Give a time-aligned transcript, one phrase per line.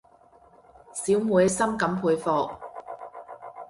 [0.95, 2.49] 小妹深感佩服